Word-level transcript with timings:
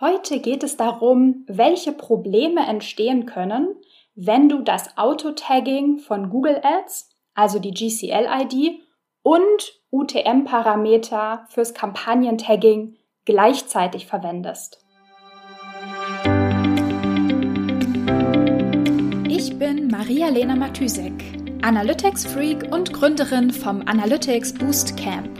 Heute 0.00 0.40
geht 0.40 0.62
es 0.62 0.78
darum, 0.78 1.44
welche 1.46 1.92
Probleme 1.92 2.66
entstehen 2.66 3.26
können, 3.26 3.68
wenn 4.14 4.48
du 4.48 4.62
das 4.62 4.96
Auto-Tagging 4.96 5.98
von 5.98 6.30
Google 6.30 6.58
Ads, 6.62 7.10
also 7.34 7.58
die 7.58 7.72
GCL-ID 7.74 8.80
und 9.22 9.82
UTM-Parameter 9.90 11.44
fürs 11.50 11.74
Kampagnen-Tagging 11.74 12.96
gleichzeitig 13.26 14.06
verwendest. 14.06 14.82
Ich 19.28 19.58
bin 19.58 19.88
Maria-Lena 19.88 20.56
Matysek, 20.56 21.12
Analytics-Freak 21.60 22.72
und 22.72 22.94
Gründerin 22.94 23.50
vom 23.50 23.82
Analytics 23.82 24.54
Boost 24.54 24.96
Camp. 24.96 25.39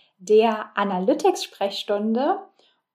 der 0.21 0.71
Analytics-Sprechstunde 0.75 2.39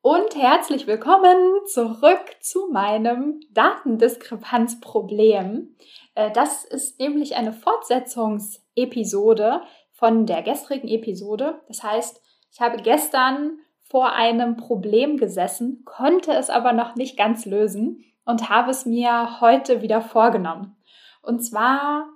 und 0.01 0.35
herzlich 0.37 0.87
willkommen 0.87 1.37
zurück 1.67 2.37
zu 2.41 2.69
meinem 2.71 3.41
Datendiskrepanzproblem. 3.51 5.75
Äh, 6.15 6.31
das 6.31 6.65
ist 6.65 7.01
nämlich 7.01 7.35
eine 7.35 7.53
Fortsetzungsepisode 7.53 9.63
von 9.91 10.27
der 10.27 10.43
gestrigen 10.43 10.87
Episode. 10.87 11.61
Das 11.67 11.83
heißt, 11.83 12.23
ich 12.53 12.61
habe 12.61 12.77
gestern 12.77 13.59
vor 13.83 14.13
einem 14.13 14.57
Problem 14.57 15.17
gesessen, 15.17 15.83
konnte 15.85 16.33
es 16.33 16.49
aber 16.49 16.73
noch 16.73 16.95
nicht 16.95 17.17
ganz 17.17 17.45
lösen 17.45 18.05
und 18.25 18.51
habe 18.51 18.71
es 18.71 18.87
mir 18.87 19.41
heute 19.41 19.83
wieder 19.83 20.01
vorgenommen. 20.01 20.77
Und 21.23 21.41
zwar 21.41 22.07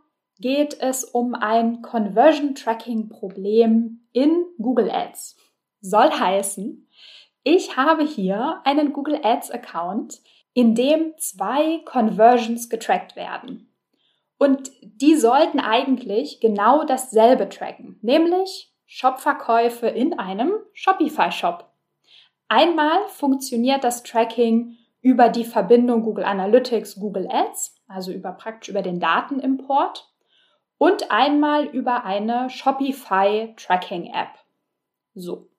geht 0.41 0.81
es 0.81 1.05
um 1.05 1.35
ein 1.35 1.83
Conversion 1.83 2.55
Tracking 2.55 3.09
Problem 3.09 4.01
in 4.13 4.45
Google 4.59 4.91
Ads. 4.91 5.37
Soll 5.81 6.11
heißen, 6.11 6.89
ich 7.43 7.77
habe 7.77 8.05
hier 8.05 8.61
einen 8.65 8.93
Google 8.93 9.21
Ads 9.23 9.51
Account, 9.51 10.21
in 10.53 10.75
dem 10.75 11.15
zwei 11.19 11.79
Conversions 11.85 12.69
getrackt 12.69 13.17
werden. 13.17 13.73
Und 14.39 14.71
die 14.83 15.15
sollten 15.17 15.61
eigentlich 15.61 16.41
genau 16.41 16.85
dasselbe 16.85 17.49
tracken, 17.49 17.99
nämlich 18.03 18.75
Shopverkäufe 18.87 19.87
in 19.87 20.19
einem 20.19 20.53
Shopify 20.73 21.31
Shop. 21.31 21.73
Einmal 22.49 23.07
funktioniert 23.09 23.85
das 23.85 24.03
Tracking 24.03 24.77
über 25.03 25.29
die 25.29 25.45
Verbindung 25.45 26.03
Google 26.03 26.25
Analytics, 26.25 26.99
Google 26.99 27.29
Ads, 27.31 27.81
also 27.87 28.11
über 28.13 28.33
praktisch 28.33 28.71
über 28.71 28.83
den 28.83 28.99
Datenimport 28.99 30.10
und 30.81 31.11
einmal 31.11 31.67
über 31.67 32.07
eine 32.07 32.49
Shopify 32.49 33.55
Tracking 33.55 34.07
App. 34.15 34.31
So. 35.15 35.51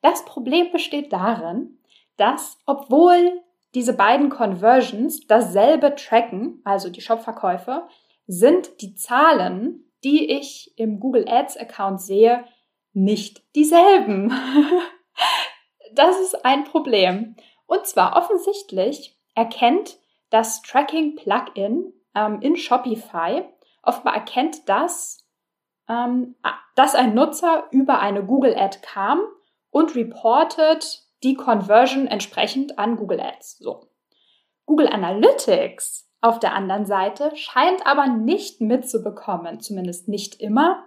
Das 0.00 0.24
Problem 0.24 0.72
besteht 0.72 1.12
darin, 1.12 1.78
dass 2.16 2.58
obwohl 2.64 3.42
diese 3.74 3.92
beiden 3.92 4.30
Conversions 4.30 5.26
dasselbe 5.26 5.94
tracken, 5.96 6.62
also 6.64 6.88
die 6.88 7.02
Shopverkäufe, 7.02 7.88
sind 8.26 8.80
die 8.80 8.94
Zahlen, 8.94 9.84
die 10.02 10.30
ich 10.30 10.72
im 10.78 10.98
Google 10.98 11.28
Ads 11.28 11.58
Account 11.58 12.00
sehe, 12.00 12.46
nicht 12.94 13.42
dieselben. 13.54 14.32
das 15.92 16.18
ist 16.20 16.46
ein 16.46 16.64
Problem. 16.64 17.36
Und 17.66 17.86
zwar 17.86 18.16
offensichtlich 18.16 19.14
erkennt 19.34 19.98
das 20.30 20.62
Tracking 20.62 21.16
Plugin 21.16 21.92
ähm, 22.14 22.40
in 22.40 22.56
Shopify 22.56 23.44
offenbar 23.82 24.14
erkennt 24.14 24.68
das, 24.68 25.26
ähm, 25.88 26.36
dass 26.74 26.94
ein 26.94 27.14
Nutzer 27.14 27.64
über 27.70 28.00
eine 28.00 28.24
Google 28.24 28.56
Ad 28.56 28.78
kam 28.82 29.20
und 29.70 29.94
reportet 29.94 31.02
die 31.22 31.34
Conversion 31.34 32.06
entsprechend 32.06 32.78
an 32.78 32.96
Google 32.96 33.20
Ads. 33.20 33.58
So. 33.58 33.88
Google 34.66 34.88
Analytics 34.88 36.08
auf 36.20 36.38
der 36.38 36.54
anderen 36.54 36.86
Seite 36.86 37.34
scheint 37.34 37.86
aber 37.86 38.06
nicht 38.06 38.60
mitzubekommen, 38.60 39.60
zumindest 39.60 40.08
nicht 40.08 40.40
immer, 40.40 40.84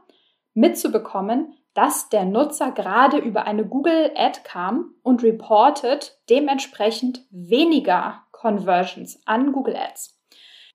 mitzubekommen, 0.53 1.53
dass 1.73 2.09
der 2.09 2.25
Nutzer 2.25 2.71
gerade 2.71 3.17
über 3.17 3.45
eine 3.45 3.65
Google 3.65 4.11
Ad 4.15 4.41
kam 4.43 4.93
und 5.01 5.23
reportet 5.23 6.19
dementsprechend 6.29 7.25
weniger 7.31 8.23
Conversions 8.31 9.21
an 9.25 9.51
Google 9.51 9.75
Ads. 9.75 10.22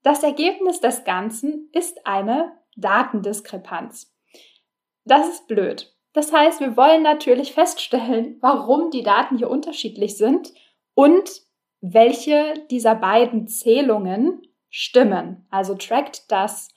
Das 0.03 0.23
Ergebnis 0.23 0.81
des 0.81 1.05
Ganzen 1.05 1.69
ist 1.73 2.07
eine 2.07 2.53
Datendiskrepanz. 2.77 4.15
Das 5.05 5.29
ist 5.29 5.49
blöd. 5.49 5.95
Das 6.13 6.33
heißt, 6.33 6.61
wir 6.61 6.77
wollen 6.77 7.03
natürlich 7.03 7.53
feststellen, 7.53 8.39
warum 8.41 8.91
die 8.91 9.03
Daten 9.03 9.39
hier 9.39 9.51
unterschiedlich 9.51 10.17
sind 10.17 10.53
und 10.95 11.43
welche 11.81 12.55
dieser 12.71 12.95
beiden 12.95 13.47
Zählungen 13.47 14.43
stimmen. 14.71 15.47
Also 15.51 15.75
trackt 15.75 16.31
das 16.31 16.69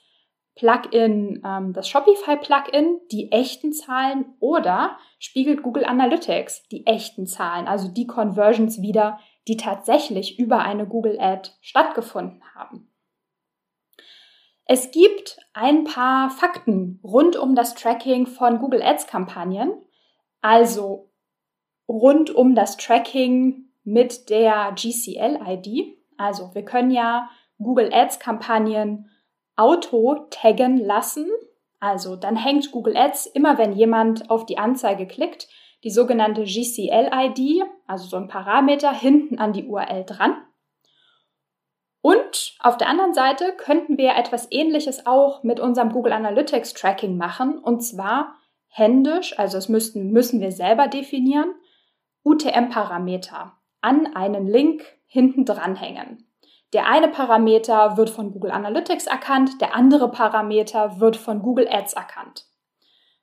Plugin, 0.54 1.42
ähm, 1.44 1.72
das 1.72 1.88
Shopify-Plugin 1.88 3.00
die 3.10 3.32
echten 3.32 3.72
Zahlen 3.72 4.34
oder 4.38 4.98
spiegelt 5.18 5.62
Google 5.62 5.84
Analytics 5.84 6.68
die 6.68 6.86
echten 6.86 7.26
Zahlen, 7.26 7.66
also 7.66 7.88
die 7.88 8.06
Conversions 8.06 8.82
wieder, 8.82 9.18
die 9.48 9.56
tatsächlich 9.56 10.38
über 10.38 10.58
eine 10.60 10.86
Google 10.86 11.18
Ad 11.18 11.50
stattgefunden 11.60 12.42
haben. 12.54 12.91
Es 14.74 14.90
gibt 14.90 15.36
ein 15.52 15.84
paar 15.84 16.30
Fakten 16.30 16.98
rund 17.04 17.36
um 17.36 17.54
das 17.54 17.74
Tracking 17.74 18.26
von 18.26 18.58
Google 18.58 18.80
Ads 18.82 19.06
Kampagnen, 19.06 19.70
also 20.40 21.10
rund 21.86 22.34
um 22.34 22.54
das 22.54 22.78
Tracking 22.78 23.66
mit 23.84 24.30
der 24.30 24.72
GCL-ID. 24.74 25.98
Also 26.16 26.54
wir 26.54 26.64
können 26.64 26.90
ja 26.90 27.28
Google 27.58 27.92
Ads 27.92 28.18
Kampagnen 28.18 29.10
auto 29.56 30.26
taggen 30.30 30.78
lassen. 30.78 31.26
Also 31.78 32.16
dann 32.16 32.36
hängt 32.36 32.72
Google 32.72 32.96
Ads 32.96 33.26
immer, 33.26 33.58
wenn 33.58 33.74
jemand 33.74 34.30
auf 34.30 34.46
die 34.46 34.56
Anzeige 34.56 35.06
klickt, 35.06 35.48
die 35.84 35.90
sogenannte 35.90 36.44
GCL-ID, 36.44 37.62
also 37.86 38.06
so 38.06 38.16
ein 38.16 38.28
Parameter 38.28 38.90
hinten 38.94 39.38
an 39.38 39.52
die 39.52 39.66
URL 39.66 40.06
dran. 40.06 40.34
Und 42.02 42.56
auf 42.58 42.76
der 42.76 42.88
anderen 42.88 43.14
Seite 43.14 43.54
könnten 43.56 43.96
wir 43.96 44.16
etwas 44.16 44.48
Ähnliches 44.50 45.06
auch 45.06 45.44
mit 45.44 45.60
unserem 45.60 45.90
Google 45.90 46.12
Analytics 46.12 46.74
Tracking 46.74 47.16
machen 47.16 47.58
und 47.58 47.80
zwar 47.80 48.34
händisch, 48.66 49.38
also 49.38 49.56
es 49.56 49.68
müssten, 49.68 50.10
müssen 50.10 50.40
wir 50.40 50.50
selber 50.50 50.88
definieren, 50.88 51.54
UTM-Parameter 52.24 53.52
an 53.80 54.14
einen 54.14 54.46
Link 54.46 54.84
hinten 55.06 55.44
dranhängen. 55.44 56.26
Der 56.72 56.88
eine 56.88 57.08
Parameter 57.08 57.96
wird 57.96 58.10
von 58.10 58.32
Google 58.32 58.50
Analytics 58.50 59.06
erkannt, 59.06 59.60
der 59.60 59.74
andere 59.74 60.10
Parameter 60.10 60.98
wird 61.00 61.16
von 61.16 61.42
Google 61.42 61.68
Ads 61.70 61.92
erkannt. 61.92 62.46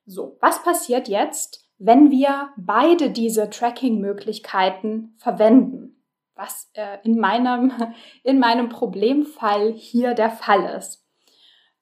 So, 0.05 0.37
was 0.39 0.63
passiert 0.63 1.07
jetzt, 1.07 1.65
wenn 1.79 2.11
wir 2.11 2.49
beide 2.57 3.09
diese 3.09 3.49
Tracking-Möglichkeiten 3.49 5.15
verwenden? 5.17 5.98
Was 6.39 6.71
äh, 6.73 6.97
in, 7.03 7.19
meinem, 7.19 7.71
in 8.23 8.39
meinem 8.39 8.69
Problemfall 8.69 9.73
hier 9.73 10.13
der 10.13 10.31
Fall 10.31 10.77
ist. 10.77 11.05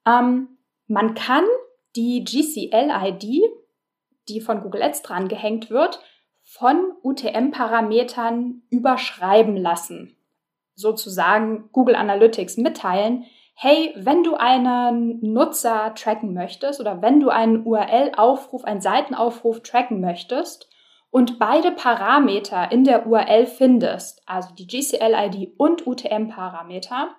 Ähm, 0.05 0.57
man 0.87 1.13
kann 1.13 1.45
die 1.95 2.23
GCL-ID, 2.23 3.41
die 4.29 4.41
von 4.41 4.61
Google 4.61 4.81
Ads 4.81 5.03
dran 5.03 5.27
gehängt 5.27 5.69
wird, 5.69 5.99
von 6.43 6.93
UTM-Parametern 7.03 8.63
überschreiben 8.69 9.57
lassen. 9.57 10.17
Sozusagen 10.75 11.69
Google 11.71 11.95
Analytics 11.95 12.57
mitteilen, 12.57 13.25
hey, 13.53 13.93
wenn 13.97 14.23
du 14.23 14.35
einen 14.35 15.19
Nutzer 15.21 15.93
tracken 15.95 16.33
möchtest 16.33 16.79
oder 16.79 17.01
wenn 17.01 17.19
du 17.19 17.29
einen 17.29 17.65
URL-Aufruf, 17.65 18.63
einen 18.63 18.81
Seitenaufruf 18.81 19.61
tracken 19.61 19.99
möchtest, 19.99 20.69
und 21.09 21.39
beide 21.39 21.71
Parameter 21.71 22.71
in 22.71 22.83
der 22.83 23.07
URL 23.07 23.45
findest, 23.45 24.21
also 24.25 24.53
die 24.55 24.67
GCL-ID 24.67 25.53
und 25.57 25.87
UTM-Parameter, 25.87 27.15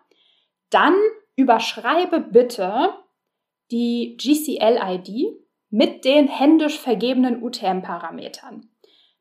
dann 0.71 0.95
überschreibe 1.37 2.21
bitte 2.21 2.91
die 3.71 4.17
GCL-ID 4.17 5.37
mit 5.71 6.05
den 6.05 6.29
händisch 6.29 6.79
vergebenen 6.79 7.43
UTM-Parametern. 7.43 8.69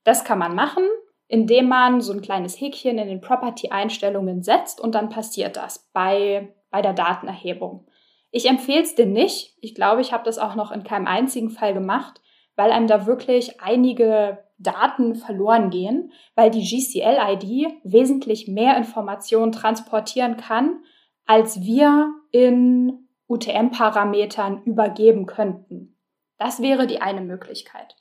Das 0.03 0.23
kann 0.23 0.39
man 0.39 0.55
machen, 0.55 0.83
indem 1.27 1.67
man 1.67 2.01
so 2.01 2.13
ein 2.13 2.21
kleines 2.21 2.59
Häkchen 2.59 2.97
in 2.97 3.07
den 3.07 3.21
Property-Einstellungen 3.21 4.41
setzt 4.43 4.79
und 4.79 4.95
dann 4.95 5.09
passiert 5.09 5.57
das 5.57 5.89
bei, 5.91 6.55
bei 6.69 6.81
der 6.81 6.93
Datenerhebung. 6.93 7.87
Ich 8.31 8.47
empfehle 8.49 8.83
es 8.83 8.95
dir 8.95 9.05
nicht. 9.05 9.57
Ich 9.61 9.75
glaube, 9.75 10.01
ich 10.01 10.13
habe 10.13 10.23
das 10.23 10.37
auch 10.37 10.55
noch 10.55 10.71
in 10.71 10.83
keinem 10.83 11.07
einzigen 11.07 11.49
Fall 11.49 11.73
gemacht, 11.73 12.21
weil 12.55 12.71
einem 12.71 12.87
da 12.87 13.05
wirklich 13.05 13.61
einige 13.61 14.43
Daten 14.57 15.15
verloren 15.15 15.69
gehen, 15.69 16.11
weil 16.35 16.49
die 16.49 16.63
GCL-ID 16.63 17.81
wesentlich 17.83 18.47
mehr 18.47 18.77
Informationen 18.77 19.51
transportieren 19.51 20.37
kann, 20.37 20.83
als 21.25 21.61
wir 21.61 22.09
in 22.31 23.07
UTM-Parametern 23.27 24.63
übergeben 24.63 25.25
könnten. 25.25 25.97
Das 26.37 26.61
wäre 26.61 26.87
die 26.87 27.01
eine 27.01 27.21
Möglichkeit. 27.21 27.95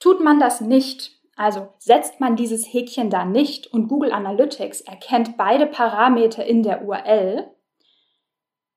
Tut 0.00 0.20
man 0.20 0.40
das 0.40 0.60
nicht, 0.60 1.20
also 1.36 1.68
setzt 1.78 2.20
man 2.20 2.36
dieses 2.36 2.72
Häkchen 2.72 3.10
da 3.10 3.24
nicht 3.24 3.66
und 3.66 3.88
Google 3.88 4.12
Analytics 4.12 4.80
erkennt 4.82 5.36
beide 5.36 5.66
Parameter 5.66 6.44
in 6.44 6.62
der 6.62 6.84
URL, 6.84 7.50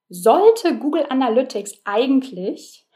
sollte 0.09 0.77
Google 0.77 1.05
Analytics 1.09 1.81
eigentlich 1.85 2.87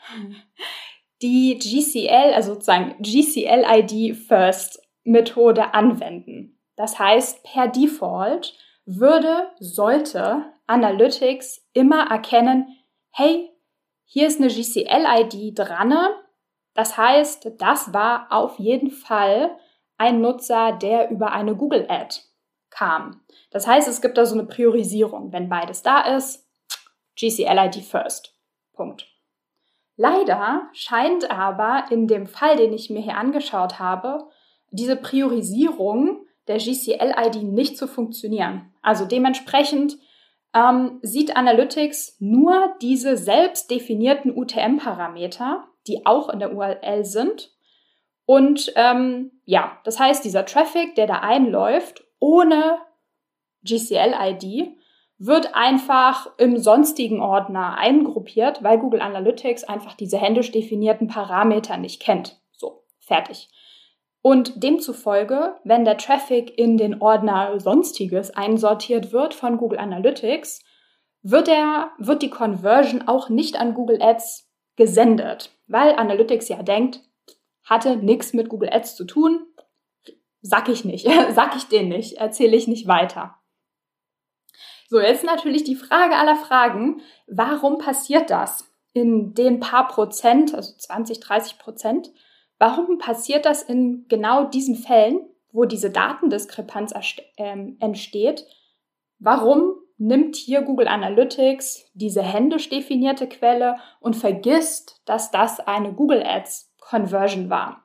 die 1.26 1.58
GCL, 1.58 2.34
also 2.36 2.54
sozusagen 2.54 2.96
GCL-ID 3.02 4.16
First 4.16 4.80
Methode 5.04 5.74
anwenden. 5.74 6.60
Das 6.76 7.00
heißt, 7.00 7.44
per 7.44 7.68
Default 7.68 8.54
würde, 8.86 9.50
sollte 9.60 10.44
Analytics 10.68 11.68
immer 11.74 12.12
erkennen, 12.12 12.68
hey, 13.12 13.50
hier 14.04 14.28
ist 14.28 14.40
eine 14.40 14.50
GCL-ID 14.50 15.58
dran. 15.58 15.96
Das 16.76 16.96
heißt, 16.96 17.54
das 17.58 17.92
war 17.92 18.28
auf 18.30 18.60
jeden 18.60 18.92
Fall 18.92 19.58
ein 19.98 20.22
Nutzer, 20.22 20.74
der 20.74 21.10
über 21.10 21.32
eine 21.32 21.56
Google-Ad 21.56 22.18
kam. 22.70 23.22
Das 23.50 23.66
heißt, 23.66 23.88
es 23.88 24.02
gibt 24.02 24.18
da 24.18 24.26
so 24.26 24.36
eine 24.36 24.46
Priorisierung. 24.46 25.32
Wenn 25.32 25.50
beides 25.50 25.82
da 25.82 26.16
ist, 26.16 26.48
GCL-ID 27.18 27.78
first. 27.78 28.38
Punkt. 28.74 29.15
Leider 29.98 30.70
scheint 30.74 31.32
aber 31.32 31.86
in 31.90 32.08
dem 32.08 32.28
Fall, 32.28 32.58
den 32.58 32.74
ich 32.74 32.90
mir 32.90 33.02
hier 33.02 33.18
angeschaut 33.18 33.80
habe, 33.80 34.28
diese 34.72 34.96
Priorisierung 34.96 36.26
der 36.48 36.58
GCL-ID 36.58 37.44
nicht 37.44 37.78
zu 37.78 37.88
funktionieren. 37.88 38.74
Also 38.82 39.06
dementsprechend 39.06 39.98
ähm, 40.54 41.00
sieht 41.02 41.36
Analytics 41.36 42.18
nur 42.20 42.76
diese 42.82 43.18
selbst 43.18 43.72
definierten 43.72 44.36
UTM-Parameter, 44.36 45.66
die 45.88 46.06
auch 46.06 46.30
in 46.30 46.40
der 46.40 46.54
URL 46.54 47.06
sind. 47.06 47.52
Und 48.26 48.74
ähm, 48.76 49.32
ja, 49.46 49.80
das 49.84 50.00
heißt, 50.00 50.26
dieser 50.26 50.46
Traffic, 50.46 50.96
der 50.96 51.08
da 51.08 51.20
einläuft, 51.20 52.04
ohne 52.20 52.80
GCL-ID, 53.64 54.76
wird 55.18 55.56
einfach 55.56 56.28
im 56.38 56.58
sonstigen 56.58 57.22
Ordner 57.22 57.78
eingruppiert, 57.78 58.64
weil 58.64 58.80
Google 58.80 59.02
Analytics 59.02 59.64
einfach 59.64 59.94
diese 59.94 60.18
händisch 60.18 60.52
definierten 60.52 61.08
Parameter 61.08 61.78
nicht 61.78 62.02
kennt. 62.02 62.42
So, 62.52 62.84
fertig. 63.00 63.50
Und 64.22 64.64
demzufolge, 64.64 65.56
wenn 65.64 65.86
der 65.86 65.98
Traffic 65.98 66.58
in 66.58 66.78
den 66.78 67.02
Ordner 67.02 67.60
Sonstiges 67.60 68.32
einsortiert 68.32 69.14
wird 69.14 69.34
von 69.34 69.58
Google 69.58 69.80
Analytics, 69.80 70.64
wird, 71.22 71.48
er, 71.48 71.92
wird 71.98 72.22
die 72.22 72.30
Conversion 72.30 73.08
auch 73.08 73.30
nicht 73.30 73.60
an 73.60 73.74
Google 73.74 74.02
Ads 74.02 74.50
gesendet, 74.76 75.52
weil 75.68 75.96
Analytics 75.96 76.50
ja 76.50 76.62
denkt, 76.62 77.02
hatte 77.64 77.98
nichts 77.98 78.34
mit 78.34 78.50
Google 78.50 78.70
Ads 78.72 78.96
zu 78.96 79.06
tun, 79.06 79.46
sag 80.42 80.70
ich 80.70 80.86
nicht, 80.86 81.08
sag 81.32 81.56
ich 81.56 81.66
denen 81.66 81.90
nicht, 81.90 82.18
erzähle 82.18 82.56
ich 82.56 82.68
nicht 82.68 82.88
weiter. 82.88 83.38
So, 84.88 85.00
jetzt 85.00 85.24
natürlich 85.24 85.64
die 85.64 85.76
Frage 85.76 86.16
aller 86.16 86.36
Fragen, 86.36 87.02
warum 87.28 87.80
passiert 87.80 88.30
das 88.30 88.72
in 88.94 89.34
den 89.34 89.60
paar 89.60 89.88
Prozent, 89.88 90.54
also 90.54 90.74
20, 90.78 91.20
30 91.20 91.58
Prozent? 91.58 92.12
Warum 92.60 93.00
passiert 93.00 93.46
das 93.46 93.64
in 93.64 94.06
genau 94.08 94.46
diesen 94.46 94.76
Fällen, 94.76 95.28
wo 95.52 95.66
diese 95.66 95.90
Datendiskrepanz 95.90 96.94
ähm, 97.38 97.78
entsteht? 97.80 98.46
Warum 99.20 99.76
nimmt 99.98 100.36
hier 100.36 100.62
Google 100.62 100.88
Analytics 100.88 101.86
diese 101.94 102.22
händisch 102.22 102.70
definierte 102.70 103.28
Quelle 103.28 103.78
und 104.00 104.16
vergisst, 104.16 105.02
dass 105.06 105.32
das 105.32 105.60
eine 105.60 105.94
Google 105.94 106.24
Ads 106.24 106.74
Conversion 106.80 107.50
war? 107.50 107.85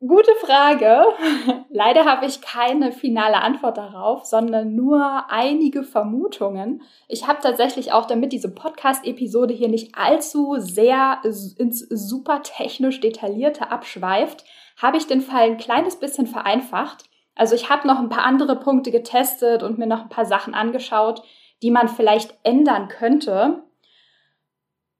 Gute 0.00 0.30
Frage. 0.40 1.02
Leider 1.70 2.04
habe 2.04 2.26
ich 2.26 2.40
keine 2.40 2.92
finale 2.92 3.42
Antwort 3.42 3.78
darauf, 3.78 4.24
sondern 4.26 4.76
nur 4.76 5.24
einige 5.28 5.82
Vermutungen. 5.82 6.82
Ich 7.08 7.26
habe 7.26 7.40
tatsächlich 7.42 7.92
auch, 7.92 8.06
damit 8.06 8.32
diese 8.32 8.54
Podcast-Episode 8.54 9.52
hier 9.54 9.68
nicht 9.68 9.96
allzu 9.96 10.54
sehr 10.58 11.20
ins 11.24 11.80
super 11.80 12.42
technisch 12.44 13.00
detaillierte 13.00 13.72
abschweift, 13.72 14.44
habe 14.76 14.98
ich 14.98 15.08
den 15.08 15.20
Fall 15.20 15.50
ein 15.50 15.58
kleines 15.58 15.96
bisschen 15.96 16.28
vereinfacht. 16.28 17.06
Also 17.34 17.56
ich 17.56 17.68
habe 17.68 17.88
noch 17.88 17.98
ein 17.98 18.08
paar 18.08 18.24
andere 18.24 18.54
Punkte 18.54 18.92
getestet 18.92 19.64
und 19.64 19.78
mir 19.78 19.86
noch 19.88 20.02
ein 20.02 20.08
paar 20.08 20.26
Sachen 20.26 20.54
angeschaut, 20.54 21.24
die 21.60 21.72
man 21.72 21.88
vielleicht 21.88 22.38
ändern 22.44 22.86
könnte. 22.86 23.64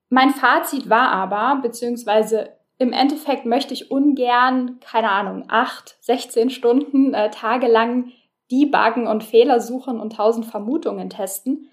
Mein 0.09 0.31
Fazit 0.31 0.91
war 0.91 1.12
aber, 1.12 1.61
beziehungsweise 1.62 2.57
im 2.78 2.92
Endeffekt 2.92 3.44
möchte 3.44 3.75
ich 3.75 3.90
ungern, 3.90 4.78
keine 4.80 5.10
Ahnung, 5.10 5.44
acht, 5.48 5.96
16 6.00 6.50
Stunden 6.50 7.12
äh, 7.12 7.30
tagelang 7.30 8.12
debuggen 8.50 9.08
und 9.08 9.25
Fehler 9.25 9.60
suchen 9.60 10.00
und 10.00 10.14
tausend 10.14 10.46
Vermutungen 10.46 11.10
testen. 11.10 11.70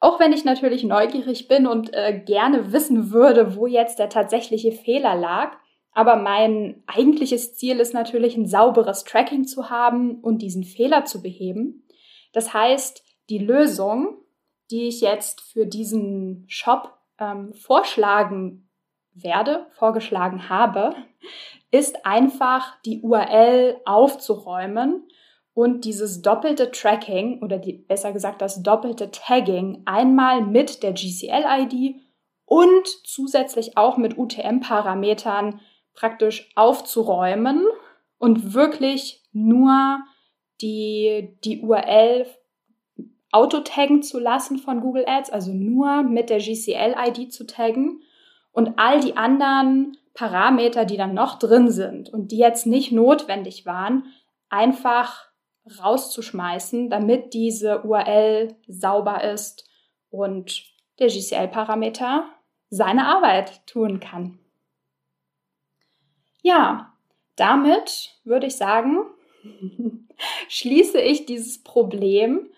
Auch 0.00 0.20
wenn 0.20 0.32
ich 0.32 0.44
natürlich 0.44 0.84
neugierig 0.84 1.48
bin 1.48 1.66
und 1.66 1.92
äh, 1.92 2.22
gerne 2.24 2.72
wissen 2.72 3.10
würde, 3.10 3.56
wo 3.56 3.66
jetzt 3.66 3.98
der 3.98 4.08
tatsächliche 4.08 4.70
Fehler 4.70 5.16
lag. 5.16 5.56
Aber 5.92 6.14
mein 6.14 6.84
eigentliches 6.86 7.56
Ziel 7.56 7.80
ist 7.80 7.92
natürlich, 7.92 8.36
ein 8.36 8.46
sauberes 8.46 9.02
Tracking 9.02 9.44
zu 9.44 9.70
haben 9.70 10.20
und 10.20 10.40
diesen 10.40 10.62
Fehler 10.62 11.04
zu 11.04 11.20
beheben. 11.20 11.84
Das 12.32 12.54
heißt, 12.54 13.02
die 13.28 13.38
Lösung, 13.38 14.18
die 14.70 14.86
ich 14.86 15.00
jetzt 15.00 15.40
für 15.40 15.66
diesen 15.66 16.44
Shop 16.46 16.94
ähm, 17.18 17.52
vorschlagen 17.54 18.67
werde, 19.14 19.66
vorgeschlagen 19.70 20.48
habe, 20.48 20.94
ist 21.70 22.06
einfach 22.06 22.80
die 22.82 23.00
URL 23.02 23.80
aufzuräumen 23.84 25.08
und 25.54 25.84
dieses 25.84 26.22
doppelte 26.22 26.70
Tracking 26.70 27.42
oder 27.42 27.58
die, 27.58 27.72
besser 27.72 28.12
gesagt 28.12 28.40
das 28.40 28.62
doppelte 28.62 29.10
Tagging 29.10 29.82
einmal 29.86 30.42
mit 30.42 30.82
der 30.82 30.92
GCL-ID 30.92 31.96
und 32.44 32.86
zusätzlich 33.04 33.76
auch 33.76 33.96
mit 33.96 34.16
UTM-Parametern 34.16 35.60
praktisch 35.94 36.50
aufzuräumen 36.54 37.66
und 38.18 38.54
wirklich 38.54 39.24
nur 39.32 39.98
die, 40.60 41.36
die 41.44 41.60
URL 41.60 42.26
auto-taggen 43.30 44.02
zu 44.02 44.18
lassen 44.18 44.58
von 44.58 44.80
Google 44.80 45.04
Ads, 45.06 45.30
also 45.30 45.52
nur 45.52 46.02
mit 46.02 46.30
der 46.30 46.38
GCL-ID 46.38 47.32
zu 47.32 47.46
taggen 47.46 48.02
und 48.58 48.76
all 48.76 48.98
die 48.98 49.16
anderen 49.16 49.96
Parameter, 50.14 50.84
die 50.84 50.96
dann 50.96 51.14
noch 51.14 51.38
drin 51.38 51.70
sind 51.70 52.12
und 52.12 52.32
die 52.32 52.38
jetzt 52.38 52.66
nicht 52.66 52.90
notwendig 52.90 53.66
waren, 53.66 54.12
einfach 54.48 55.28
rauszuschmeißen, 55.80 56.90
damit 56.90 57.34
diese 57.34 57.84
URL 57.84 58.56
sauber 58.66 59.22
ist 59.22 59.70
und 60.10 60.64
der 60.98 61.06
GCL-Parameter 61.06 62.24
seine 62.68 63.06
Arbeit 63.06 63.64
tun 63.68 64.00
kann. 64.00 64.40
Ja, 66.42 66.94
damit 67.36 68.16
würde 68.24 68.48
ich 68.48 68.56
sagen, 68.56 69.04
schließe 70.48 71.00
ich 71.00 71.26
dieses 71.26 71.62
Problem 71.62 72.50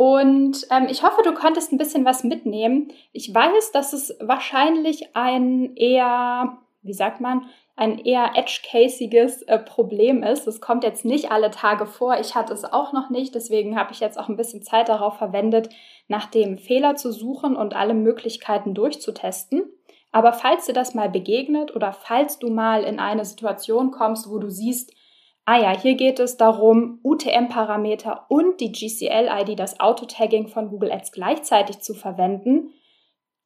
und 0.00 0.66
ähm, 0.70 0.86
ich 0.88 1.02
hoffe, 1.02 1.20
du 1.22 1.34
konntest 1.34 1.72
ein 1.72 1.76
bisschen 1.76 2.06
was 2.06 2.24
mitnehmen. 2.24 2.90
Ich 3.12 3.34
weiß, 3.34 3.70
dass 3.72 3.92
es 3.92 4.16
wahrscheinlich 4.18 5.14
ein 5.14 5.76
eher, 5.76 6.56
wie 6.80 6.94
sagt 6.94 7.20
man, 7.20 7.44
ein 7.76 7.98
eher 7.98 8.30
edge-casiges 8.34 9.42
äh, 9.42 9.58
Problem 9.58 10.22
ist. 10.22 10.46
Das 10.46 10.62
kommt 10.62 10.84
jetzt 10.84 11.04
nicht 11.04 11.30
alle 11.30 11.50
Tage 11.50 11.84
vor. 11.84 12.18
Ich 12.18 12.34
hatte 12.34 12.54
es 12.54 12.64
auch 12.64 12.94
noch 12.94 13.10
nicht. 13.10 13.34
Deswegen 13.34 13.78
habe 13.78 13.92
ich 13.92 14.00
jetzt 14.00 14.18
auch 14.18 14.30
ein 14.30 14.38
bisschen 14.38 14.62
Zeit 14.62 14.88
darauf 14.88 15.18
verwendet, 15.18 15.68
nach 16.08 16.30
dem 16.30 16.56
Fehler 16.56 16.96
zu 16.96 17.12
suchen 17.12 17.54
und 17.54 17.76
alle 17.76 17.92
Möglichkeiten 17.92 18.72
durchzutesten. 18.72 19.64
Aber 20.12 20.32
falls 20.32 20.64
dir 20.64 20.72
das 20.72 20.94
mal 20.94 21.10
begegnet 21.10 21.76
oder 21.76 21.92
falls 21.92 22.38
du 22.38 22.48
mal 22.48 22.84
in 22.84 23.00
eine 23.00 23.26
Situation 23.26 23.90
kommst, 23.90 24.30
wo 24.30 24.38
du 24.38 24.48
siehst, 24.48 24.94
ah 25.44 25.58
ja, 25.58 25.78
hier 25.78 25.94
geht 25.94 26.20
es 26.20 26.36
darum, 26.36 27.00
UTM-Parameter 27.02 28.26
und 28.28 28.60
die 28.60 28.72
GCL-ID, 28.72 29.58
das 29.58 29.80
Auto-Tagging 29.80 30.48
von 30.48 30.68
Google 30.68 30.92
Ads 30.92 31.12
gleichzeitig 31.12 31.80
zu 31.80 31.94
verwenden, 31.94 32.70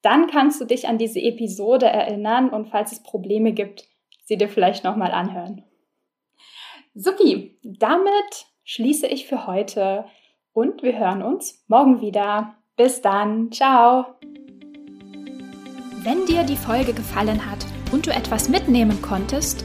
dann 0.03 0.27
kannst 0.27 0.61
du 0.61 0.67
dich 0.67 0.87
an 0.87 0.99
diese 0.99 1.21
Episode 1.21 1.87
erinnern 1.87 2.51
und 2.51 2.69
falls 2.69 2.93
es 2.93 3.03
Probleme 3.03 3.53
gibt, 3.53 3.85
sie 4.25 4.37
dir 4.37 4.49
vielleicht 4.49 4.85
nochmal 4.85 5.13
anhören. 5.13 5.65
Supi, 6.95 7.59
damit 7.63 8.47
schließe 8.65 9.07
ich 9.07 9.27
für 9.27 9.47
heute 9.47 10.05
und 10.53 10.83
wir 10.83 10.99
hören 10.99 11.23
uns 11.23 11.65
morgen 11.69 12.01
wieder. 12.01 12.55
Bis 12.77 13.01
dann, 13.01 13.51
ciao. 13.51 14.07
Wenn 16.03 16.27
dir 16.27 16.43
die 16.43 16.57
Folge 16.57 16.93
gefallen 16.93 17.51
hat 17.51 17.65
und 17.93 18.07
du 18.07 18.11
etwas 18.11 18.49
mitnehmen 18.49 19.01
konntest, 19.01 19.65